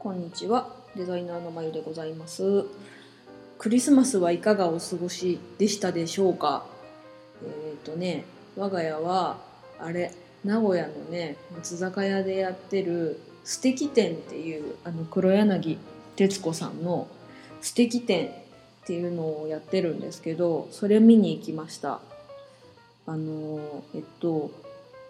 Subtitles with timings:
[0.00, 0.66] こんにちは。
[0.96, 2.64] デザイナーのまゆでございます。
[3.58, 6.64] クリスマスはいかがお過ごしでしたでしょうか？
[7.44, 8.24] えっ、ー、とね
[8.56, 9.36] 我が家は
[9.78, 15.76] あれ名古屋のね松坂屋でやってる「素敵店」っていうあの黒柳
[16.16, 17.06] 徹子さんの
[17.60, 18.28] 「素敵店」
[18.82, 22.00] っていうのをやってるんですけどそれ見に行きました。
[23.06, 24.50] あのえっと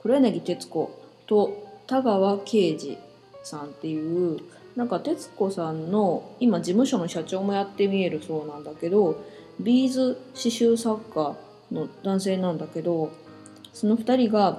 [0.03, 0.91] 黒柳徹子
[1.29, 2.99] と田川啓二
[3.45, 4.41] さんっていう
[4.77, 9.25] なんか徹子さんの今事務所の社長もやってみえるそうなんだけど
[9.59, 11.37] ビーズ刺繍作家
[11.73, 13.11] の男性なんだけど
[13.73, 14.59] その2人が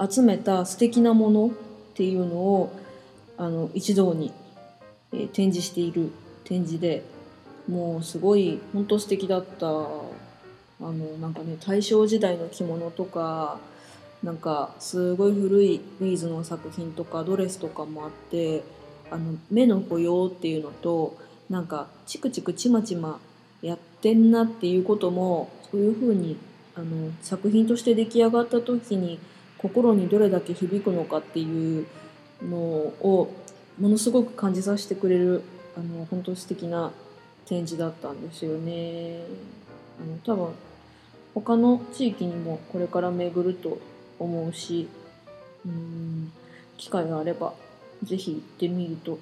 [0.00, 1.50] 集めた素敵なものっ
[1.94, 2.72] ていうのを
[3.36, 4.32] あの一堂に、
[5.12, 6.10] えー、展示している
[6.44, 7.04] 展示で
[7.68, 9.66] もうすごい本当素敵だった。
[10.82, 13.58] あのなんかね大正時代の着物とか
[14.22, 18.64] なんかすごい古いビーズの作品とかドレスとかもあって
[19.12, 21.18] あの目の保養っていうのと
[21.50, 23.20] なんかチクチクちまちま
[23.60, 26.38] やってんなっていうこともそういうふうに
[26.74, 29.18] あの作品として出来上がった時に
[29.58, 31.86] 心にどれだけ響くのかっていう
[32.42, 33.32] のを
[33.78, 35.42] ものすごく感じさせてくれる
[35.76, 36.90] あの本当素敵な
[37.46, 39.20] 展示だったんですよね。
[40.00, 40.54] あの多分
[41.34, 43.78] 他の地域にもこれから巡ると
[44.18, 44.88] 思うし
[45.64, 46.32] うん
[46.76, 47.54] 機会があれば
[48.04, 49.18] 是非行ってみると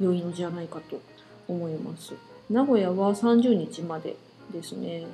[0.00, 1.00] 良いのじゃないかと
[1.48, 2.14] 思います。
[2.48, 4.16] 名古屋は30日まで
[4.52, 5.06] ですね。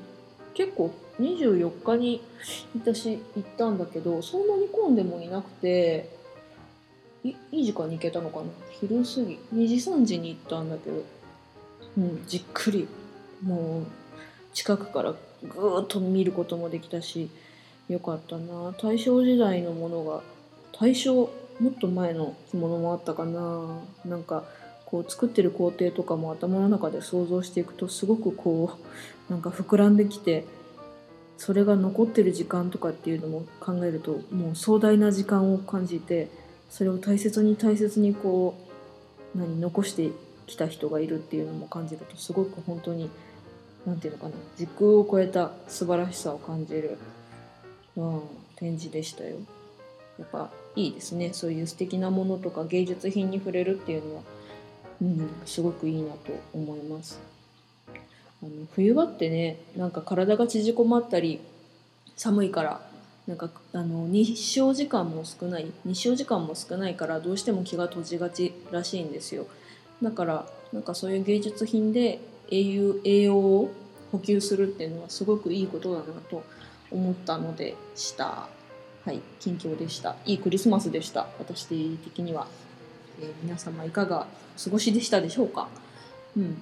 [0.55, 0.91] 結構
[1.21, 2.23] 24日に
[2.79, 6.11] 私行ったんだけどそんなに混んでもいなくて
[7.25, 8.45] いいい時間に行けたのかな。
[8.81, 9.39] 昼過ぎ。
[9.55, 11.05] 2時3時に行ったんだけど。
[11.99, 12.89] うんじっくり。
[13.43, 13.85] もう
[14.55, 17.29] 近くからぐーっと見ることもできたし
[17.89, 18.75] よかったな。
[18.81, 20.23] 大正時代のものが
[20.73, 21.29] 大正
[21.61, 24.45] もっと前の着物もあったかななんか
[24.85, 28.79] こう作ってる工程とかも頭の中で想像していくとすごくこ
[29.29, 30.45] うなんか膨らんできて
[31.39, 36.29] それが残ってる時間とかっていうのも考えるともう壮大な時間を感じて
[36.71, 38.55] それを大切に大切にこ
[39.35, 40.11] う何残して
[40.47, 43.11] きた人がいるっていうのも感じるとすごく本当に
[43.85, 46.99] 何て言うのかな時空を超えた素晴らしさを感じる、
[47.97, 48.21] うん、
[48.57, 49.37] 展示でしたよ。
[50.19, 51.33] やっぱいいですね。
[51.33, 54.23] そういう素敵なものとか芸術品に触れるっていうのは、
[55.03, 57.19] うん、すごくいいなと思います。
[58.43, 61.41] あの冬場ってねなんか体が縮こまったり
[62.17, 62.87] 寒いから
[63.27, 69.47] なんかあの日照時間も少ない日照時間も少ないからどうしても気が閉じがちらしいんですよ。
[70.03, 72.21] だからなんかそういう芸術品で
[72.51, 73.71] 栄養栄養を
[74.13, 76.45] 補給するっていうのはすごくいいことだなと
[76.91, 78.49] 思ったのでした。
[79.07, 80.17] はい近況でした。
[80.27, 81.29] いいクリスマスでした。
[81.39, 82.49] 私的には、
[83.21, 84.27] えー、皆様いかが
[84.59, 85.69] お過ごしでしたでしょうか？
[86.37, 86.57] うん。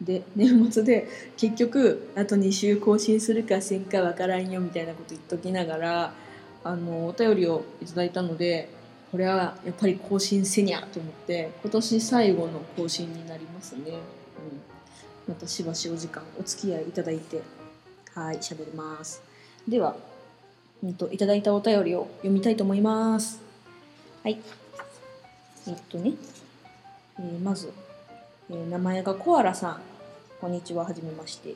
[0.00, 6.14] で年末で結局あと2週更新するかせんかわからんよみたいなこと言っときながら
[6.62, 8.68] あのお便りをいただいたので
[9.10, 17.42] これはやっぱり更新せにゃと思って今年最後の更新になりますね、うん、またしばしお時間お付き合いいただいて
[18.14, 19.22] はい喋ります。
[19.66, 19.96] では、
[20.84, 23.42] うんと、いただいたお便りを読みたいと思います
[24.22, 24.38] はい
[25.66, 26.12] えっとね、
[27.18, 27.72] えー、まず
[28.50, 29.80] えー、名前がコアラさん。
[30.38, 31.54] こんにちは、はじめまして。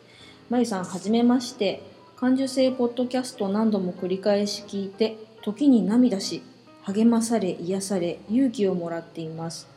[0.48, 1.82] まゆさん、はじめまして。
[2.16, 6.42] 感受性ポッドキャスト何度も繰り返し聞いて、時に涙し、
[6.84, 9.69] 励まされ、癒され、勇気をもらっています。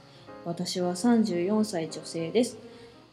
[0.46, 2.58] 私は34歳女性です。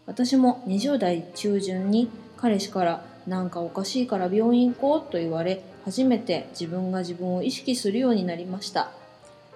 [0.06, 8.90] 私も20代中旬に彼氏からなんかおかしいから病院行こうと言われ、初めて自分が自分を意識するようになりました。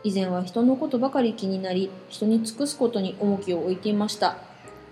[0.04, 4.36] 以前は人のことばかり気になり人に尽くすことに重きを置いていました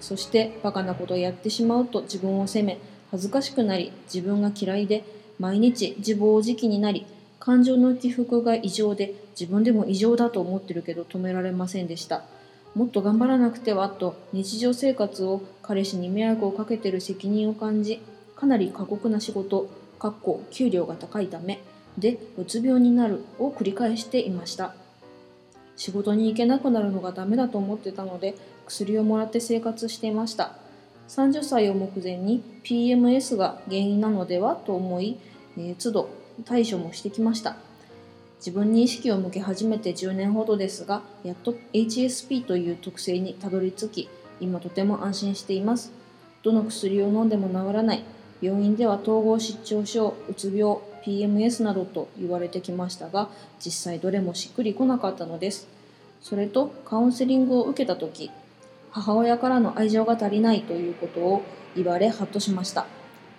[0.01, 2.79] そしてバカなことをやってしまうと自分を責め
[3.11, 5.05] 恥ずかしくなり自分が嫌いで
[5.39, 7.07] 毎日自暴自棄になり
[7.41, 12.23] 感情の起伏が異常で自分でも異常だと思ってるけど止められませんでした
[12.75, 18.01] もっと頑張らなくてはと日常生活を彼氏に迷惑をかけてる責任を感じ
[18.37, 19.69] かなり過酷な仕事
[20.01, 21.61] かっこ給料が高いため
[21.99, 24.75] でうつ病になるを繰り返していました。
[25.77, 28.35] 仕事に行けなくなるのがダメだと思ってたので
[28.67, 30.57] 薬をもらって生活していました。
[31.09, 35.19] 30歳を目前に PMS が原因なのではと思い、
[35.59, 36.11] えー、都度
[36.45, 37.57] 対処もしてきました。
[38.39, 44.09] 自分に意識を向け始めて10年ほどですがやっと HSP という特性にたどり着き
[44.41, 45.93] 今とても安心しています。
[46.43, 48.03] どの薬を飲んでも治らない。
[48.41, 53.29] 病院では統合失調症うつ病 PMS などと言われてきましたが
[53.65, 55.69] 実際どれもしっくりこなかったのです。
[56.21, 58.31] それとカウンセリングを受けた時
[58.91, 61.43] 母親からの愛情が足りないということを
[61.75, 62.87] 言われハッとしました。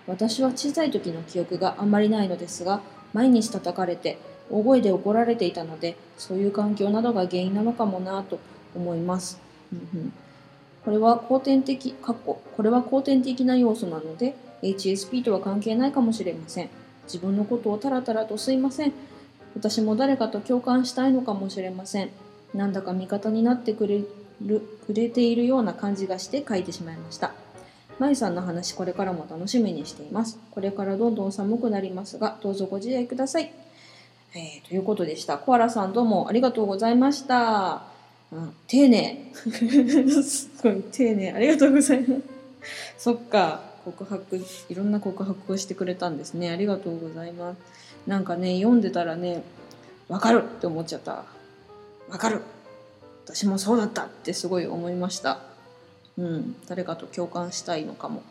[0.06, 2.80] 私は小さい時の記憶があまりないのですが
[3.12, 4.18] 毎日叩かれて
[4.50, 8.38] 大声で怒られていたのでそういう環境などが原因なのかもなと
[8.74, 9.40] 思います、
[9.72, 10.12] うん、
[10.84, 16.70] これは後天的ここれは後天的な要素なので HSP とは関係ないかもしれません。
[17.04, 18.92] 自分のことをタラタラとすいません。
[19.54, 22.10] 私も誰かと共感したいのかもしれません。
[22.54, 24.02] なんだか味方になってくれ
[24.44, 27.32] るくれているような感じがして書いてしまいました。
[27.98, 30.38] まゆさんの話これからも楽しみにしています。
[30.50, 33.52] これからどんどん寒くなりますがどうぞご自愛ください、
[34.34, 35.38] えー、ということでした。
[35.38, 37.84] コアラさんどうもありがとうございました。
[38.32, 39.30] うん、丁寧。
[40.22, 41.32] すごい丁寧。
[41.32, 42.22] ありがとうございます。
[42.98, 43.71] そっか。
[43.84, 44.36] 告白
[44.68, 46.50] いろんな告白をしてくれたんですね。
[46.50, 47.58] ありがとうございます。
[48.06, 49.42] なんかね読んでたらね
[50.08, 51.24] わかるって思っちゃった。
[52.08, 52.42] わかる。
[53.24, 55.40] 私もそうだったってすごい思いました。
[56.18, 56.56] うん。
[56.66, 58.22] 誰かと共感したいのかも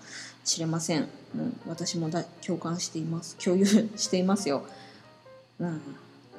[0.44, 3.36] しれません、うん、私もだ共感しています。
[3.38, 4.63] 共有していますよ。
[5.59, 5.81] うん。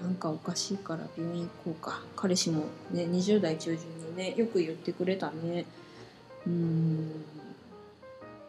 [0.03, 2.03] なんかおかしいから病院行こうか。
[2.17, 5.65] 彼氏もね20代中旬にねよく言ってくれたね。
[6.47, 7.11] うん。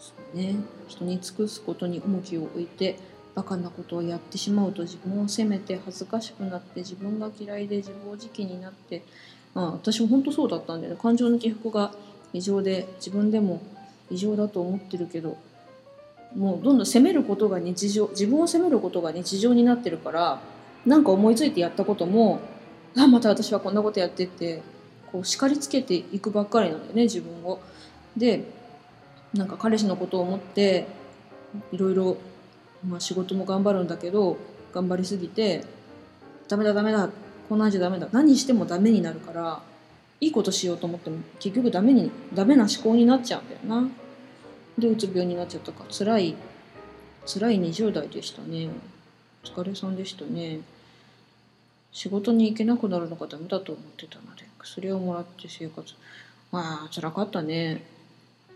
[0.03, 0.55] そうね
[0.87, 2.99] 人に尽くすことに重きを置いて
[3.35, 9.03] バカなことをやってしまうと自分を責めて恥ずかしくなって自分が嫌いで自暴自棄になって、
[9.53, 11.93] まあ、私も本当そうだったんだよね感情の起伏が
[12.33, 13.61] 異常で自分でも
[14.11, 15.37] 異常だと思ってるけど
[16.35, 20.41] もうどんどん責めることが日常自分を責めることが日常になってるから
[20.85, 22.41] なんか思いついてやったことも
[22.97, 24.61] あまた私はこんなことやってって
[25.11, 27.59] こう叱りつけていくばっかりなんだよね自分を。
[28.17, 28.43] で
[29.33, 30.85] なんか彼氏のことを思って
[31.71, 32.17] いろいろ、
[32.87, 34.37] まあ、仕事も頑張るんだけど
[34.73, 35.65] 頑張りすぎて
[36.47, 37.09] ダメだダメだ
[37.49, 39.61] こんなんじゃダメだ何してもダメになるから
[40.21, 43.89] いいことしようと思っても結局ダメにダメな思考になっちゃうんだよな。
[44.77, 46.35] でうつ病になっちゃったか辛い
[47.25, 48.69] 辛い20代でしたね。
[49.43, 50.61] お疲れさんでしたね。
[51.91, 55.93] 仕事に行けなくなるのがダメだと思ってたので薬をもらって生活。
[56.51, 57.83] まあ辛かったね。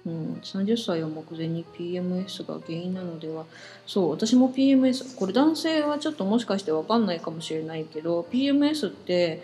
[0.07, 3.45] うん、30歳を目前に PMS が原因なのでは？
[3.85, 9.41] そう私も PMS これ男性はちょっともしかして分かんないかもしれないけど PMS って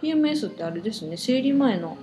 [0.00, 1.98] PMS ってあれですね生理前の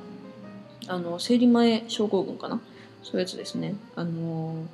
[0.87, 2.61] あの生理前症候群かな？
[3.01, 3.75] そういうやつですね。
[3.95, 4.67] あの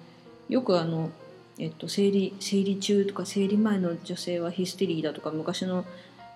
[0.49, 1.09] よくあの
[1.57, 5.85] えっと生理生理中とか生理前の女性はヒステリーだとか昔の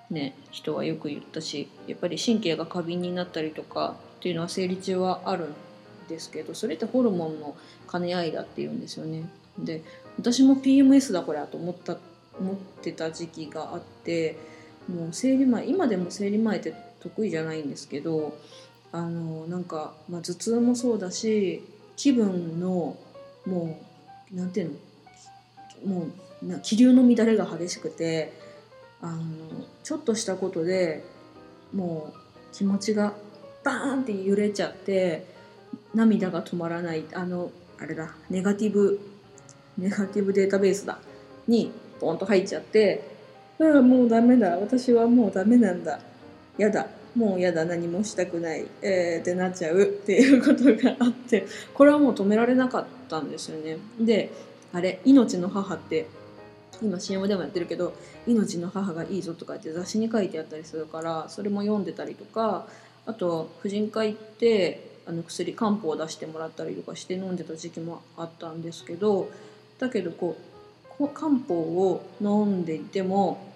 [0.09, 5.49] ね人はよく言ったしやっぱり神経が過敏になったりとかっていうのは生理中はある
[6.07, 7.55] ですけどそれってホルモンの
[7.91, 9.29] 兼ね合いだっていうんですよね。
[9.57, 9.83] で
[10.17, 11.97] 私も PMS だこれと思った
[12.39, 14.37] 思ってた時期があって
[14.87, 18.37] もう生理前今でも生理前って得意じゃないんですけど
[18.91, 21.63] あのなんか、まあ、頭痛もそうだし
[21.95, 22.97] 気分の
[23.45, 23.79] も
[24.31, 24.71] うなんていう
[25.85, 26.07] のも
[26.41, 28.33] うな気流の乱れが激しくて
[29.01, 29.23] あの
[29.83, 31.03] ちょっとしたことで
[31.73, 33.13] もう気持ちが
[33.63, 35.25] バーンって揺れちゃって
[35.93, 38.99] 涙が止まらないあのあれだネガティブ
[39.77, 40.99] ネガティブデータベースだ
[41.47, 43.03] にポンと入っちゃって
[43.59, 45.99] ああもうダメだ私はもうダメなんだ
[46.57, 53.77] やだもうやだ何もしたくない、えー、ってなっちゃうっていうことがあってこれはもう止められなかったんですよね。
[53.99, 54.31] で
[54.73, 56.05] あれ「命の母」って
[56.81, 57.93] 今 CM でもやってるけど
[58.27, 62.67] 「命の母がいいぞ」とかって雑誌に書いてあったりするからそれも読んでたりとか
[63.07, 69.29] あと婦人科行ってあの薬漢方を出してもらったりとかして飲んでた時期もあったんですけど
[69.79, 70.37] だけどこ
[70.99, 73.47] う漢方を飲んでいても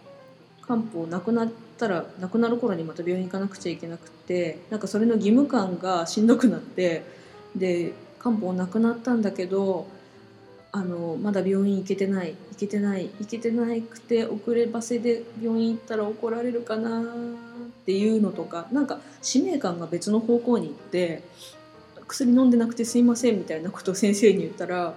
[0.62, 7.04] 漢方なくなったらなくなる頃にまた病院行かなくちゃいけなくてなんかそれの義務感がしんどくなって
[7.56, 9.88] で漢方なくなったんだけど
[10.72, 17.04] あのまだ病院行けてない行けてない行けてなくて遅ればせで病院行ったら怒られるかな
[17.82, 21.24] っていうのとかなんか使命感が別の方向に行って
[22.08, 24.94] 薬飲んでなくてすいませんみたいなことを先生に言ったら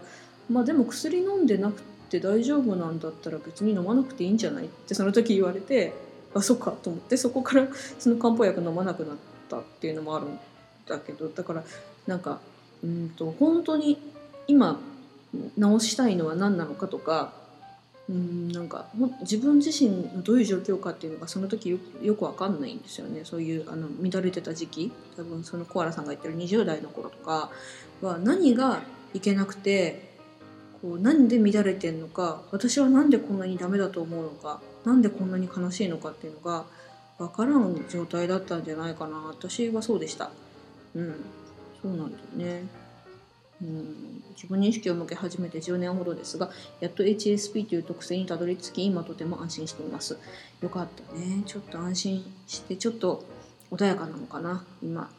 [0.51, 5.95] まあでも薬飲んでなくて大丈夫なんだったら別に飲まなくていいんじゃないってその時言われて
[6.35, 9.17] あそっかと思ってそこからその漢方薬飲まなくなっ
[9.49, 10.39] たっていうのもあるん
[10.87, 11.65] だけどだから
[12.07, 12.41] なんか
[12.83, 13.99] うんと本当に
[14.47, 14.79] 今
[15.59, 17.33] 治したいのは何なのかとか
[18.09, 18.87] うんなんか
[19.23, 23.25] 自分自身のどういう状況かっていうのがその時よよく分かんないんですよね。
[23.25, 24.93] そういうあの乱れてた時期。
[25.17, 27.51] 多分そのコアラさんが言ってる20代の頃とか
[28.03, 28.83] は何が
[29.15, 30.15] いけなくて
[30.83, 36.65] こうなんで乱れてんのか私は何でこんなにダメだと思うのか何でこんなに悲しいのかっていうのが
[37.17, 39.17] 分からん状態だったんじゃないかな。
[39.29, 40.31] 私はそうでした。
[40.95, 41.15] うん。
[41.81, 42.84] そうなんだよね。
[43.65, 44.23] うん。
[44.35, 50.19] 自分に意識を向け始めて10年ほどですがやっと HSP という特性にたどり着き今とても安心しています。
[50.61, 51.43] よかったね。
[51.47, 53.25] ちょっと安心してちょっと
[53.71, 54.65] 穏やかなのかな。
[54.83, 55.11] 今。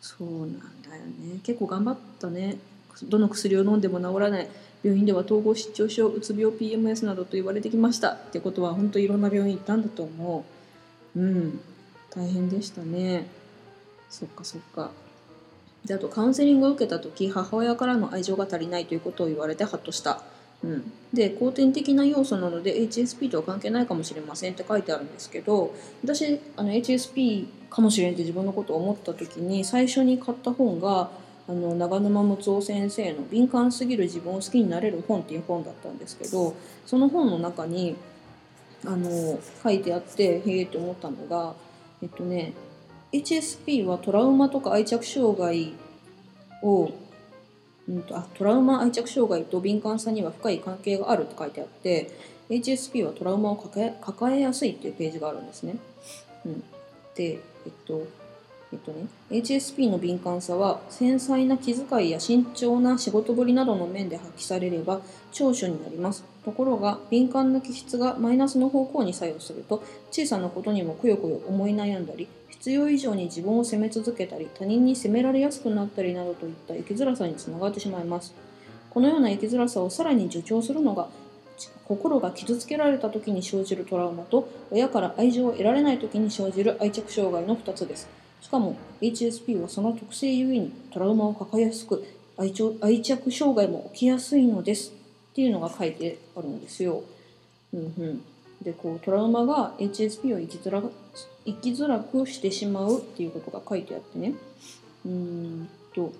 [0.00, 0.48] そうなん
[0.82, 1.40] だよね。
[1.42, 2.58] 結構頑張ったね。
[3.04, 4.48] どの薬を飲んでも治らない。
[4.82, 8.10] 病院では統合失調症うつ病 PMS などと言われてきました。
[8.10, 10.44] ってことは本当いろんな病院行ったんだと思
[11.16, 11.20] う。
[11.20, 11.60] うん。
[12.10, 13.26] 大変でしたね。
[14.10, 14.90] そっかそっか。
[15.84, 20.22] であとカウンセリングを受けた時母親からの愛情が足りないということを言われてハッとした。
[20.62, 31.10] うん、で後天的な要素なので HSP とは関係ないかもしれませんって書いてあるんですけど私あの HSP かもしれんって自分のことを思った時に最初に買った本が
[31.46, 36.54] あの長沼睦夫先生の「敏感すぎる自分を好きになれる本」っていう本だったんですけど
[36.86, 37.96] その本の中に
[38.86, 41.54] あの書いてあってへえって思ったのが
[42.02, 42.54] えっとね
[43.14, 45.72] HSP はトラウマとか愛着障害
[46.62, 46.90] を、
[47.88, 52.10] うんと、あトラウマ愛着障害と敏感さには深い関係があるって書いてあって
[52.50, 55.76] HSP はトラウマを抱え抱えやすいっていうページがあるんですね。
[56.44, 56.64] うん、
[57.14, 58.06] でえっと
[58.72, 78.32] えっとね、HSP の敏感さは繊細な気遣いや慎重な仕事ぶりなどの面で発揮されれば長所になりますところが敏感な気質がマイナスの方向に作用すると小さなことにもくよくよ思い悩んだり必要以上に自分を責め続けたり他人に責められやすくなったりなどといった生きづらさにつながってしまいます。
[78.90, 81.08] このような生きづらさをさらに助長するのが
[81.86, 88.08] 心が傷つけられた時に生じるトラウマと親から愛情を得られない時に生じる愛着障害の2つです。
[88.40, 92.04] しかも HSP はその特性ゆえにトラウマを抱えやすく
[92.38, 94.92] 愛愛着障害も起きやすいのです。
[95.32, 97.02] っていうのが書いてあるんですよ。
[97.72, 98.22] うんうん、
[98.62, 100.80] でこうトラウマが HSP を生きづら
[101.44, 104.34] 生きづらくしてしまうっていうことが書いてあってね
[105.04, 106.12] うんと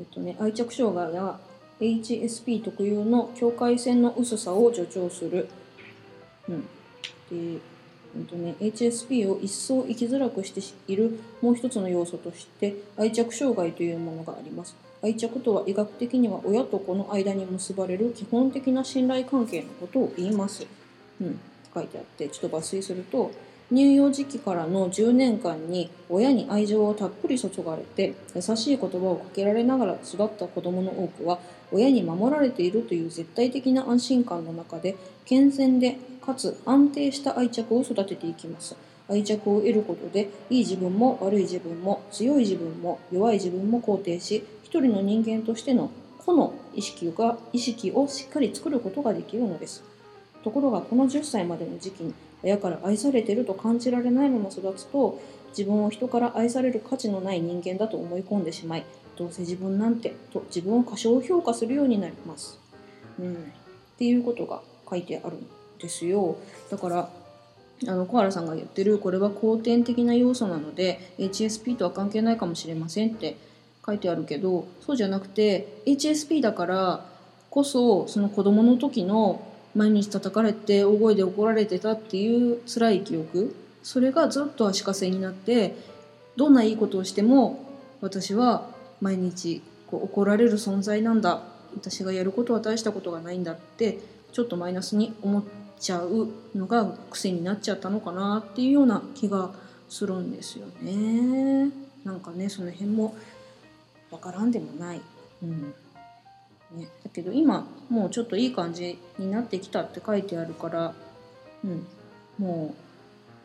[0.00, 1.38] えっとね愛着障害は
[1.80, 5.48] HSP 特有の境界線の薄さを助長する。
[6.48, 6.62] うん、
[7.30, 7.60] で
[8.16, 14.74] うんとね、HSP を一層生きづらくしているもう一つの要素として愛着障害というものがあります。
[15.02, 20.66] 愛着とは医学的には親と子の間に結ばれる基本的な信頼関係のことを言います。
[21.20, 21.38] うん、
[21.74, 23.30] 書いてあってちょっと抜粋すると
[23.72, 31.40] 乳幼児期からの10年間に親に愛情をたっぷり注がれて優しい言葉をかけられながら育った子どもの多くは
[31.72, 34.94] 親に守られているという絶対的な安心感の中で
[35.24, 38.76] 健全でかつ安定した愛着を育てていきます。
[39.08, 45.90] 愛着を得ることでいい自分も悪い自分も強い自分も弱い自分も肯定し一人の人間としての
[46.24, 49.82] 個の意識が意識をしっかり作ることができるのです。
[50.42, 52.14] ところがこの10歳までの時期に
[52.46, 58.84] 親から愛されてると感じられないまま育つと自分を人から愛される価値のない人間だと思い込んでしまい
[59.16, 62.60] どうせ自分なんてと自分を過小評価するようになります、
[63.18, 63.36] うん、っ
[63.98, 65.46] ていうことが書いてあるん
[65.80, 66.36] ですよ。
[66.70, 67.10] だから
[67.88, 73.36] あの小原さんが言ってるこれは後天的な要素なので HSP とは関係ないかもしれませんって
[73.84, 77.04] 書いてあるけどそうじゃなくて HSP だから
[77.50, 79.42] こそその子供の時の
[79.76, 85.76] 毎日叩かれて大声で怒られてたっていう辛い記憶それがずっと足かせになって
[86.36, 87.62] どんないいことをしても
[88.00, 88.68] 私は
[89.02, 91.42] 毎日こう怒られる存在なんだ
[91.74, 93.98] 私がやることは大したことがないんだって
[94.32, 95.44] ちょっとマイナスに思っ
[95.78, 99.50] ちゃうのが癖になっちゃったのかなっていうような気が
[99.90, 101.70] するんですよね。
[102.04, 103.14] なんかねその辺も
[104.10, 105.00] わからんでもない。
[105.42, 105.74] うん
[106.76, 110.94] ね、だけど今もうちょっといい感じになってきたって書いてあるから、
[111.64, 111.86] うん、
[112.38, 112.74] も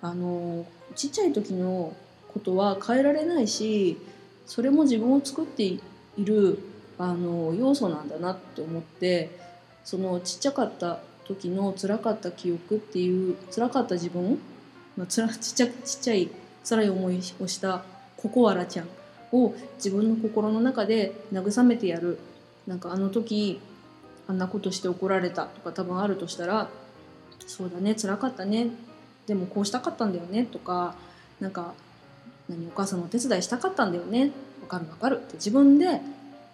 [0.04, 1.96] うあのちっちゃい時の
[2.34, 3.98] ことは変えられないし
[4.46, 5.80] それも自分を作ってい
[6.20, 6.60] る
[6.98, 9.30] あの要素なんだなって思って
[9.84, 14.40] そのちっちゃかった時の辛かった記憶っていう辛かった自分、
[14.98, 16.30] まあ、つらちっちゃちっちゃい
[16.68, 17.84] 辛い思いをした
[18.18, 18.88] ココアラちゃん
[19.32, 22.20] を自分の心の中で慰めてやる
[22.68, 23.60] なんかあの時
[24.27, 26.70] あんなことして怒られたとか多分あるとしたら
[27.48, 28.70] そうだね辛かったね
[29.27, 30.96] でもこうしたかったんだよねとか
[31.39, 31.74] なんか
[32.48, 36.01] 何お母さんのお手伝いしたかったんだよねわかるわかるって自分で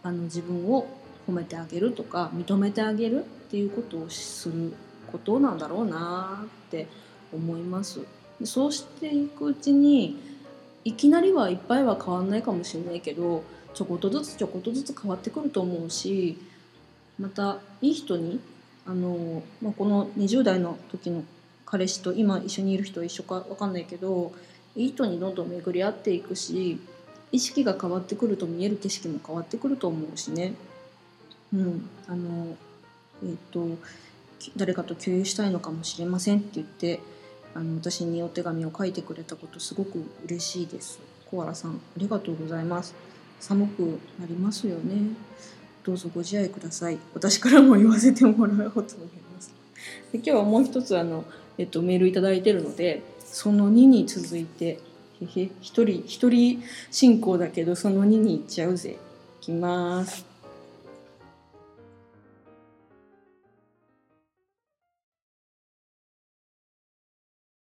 [0.03, 0.87] あの自分を
[1.27, 4.73] 褒めてあげるとか認めてあげるっていうことをする
[5.11, 6.87] ことなんだろうなって
[7.33, 8.01] 思います。
[8.43, 10.17] そうしていくうちに
[10.85, 13.43] いきなりはいっぱいは変わんないかもしれないけど
[13.73, 16.37] ちょこっとずつちょこっとずつ変わってくると思うし
[17.19, 18.39] またいい人に
[18.85, 21.23] あの、まあ、この20代の時の
[21.65, 24.31] 彼氏と今一緒にいる人一緒か分かんないけど
[24.75, 26.79] いい人にどんどん巡り合っていくし
[27.31, 30.53] 意識が変わってくると見える景色も変わってくると思うしね。
[31.53, 32.55] うん、あの
[33.23, 33.67] えっ、と
[34.55, 36.99] 誰かと共有したいのかもしれませんって言って
[37.53, 40.99] あの私にお手紙を書いてくれたことすごく嬉しいです。
[41.29, 42.93] コアラさんありがとうございます。
[43.39, 45.15] 寒くなりますよね。
[45.83, 46.97] どうぞご自愛ください。
[47.13, 49.53] 私からも言わせてもらおうと思います。
[50.11, 51.23] で今日はもう一つあの
[51.57, 54.79] えっとメールいただいてるので、その2に続いて、
[55.21, 58.97] へへ、一人一人進行だけどその2に行っちゃうぜ。
[59.41, 60.26] いきます。